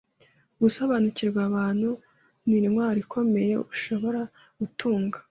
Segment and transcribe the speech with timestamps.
[0.61, 1.89] Gusobanukirwa abantu
[2.47, 4.21] nintwaro ikomeye ushobora
[4.59, 5.17] gutunga.